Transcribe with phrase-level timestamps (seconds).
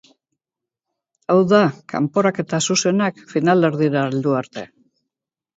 [1.33, 1.59] Hau da,
[1.93, 4.69] kanporaketa zuzenak finalerdietara heldu arte.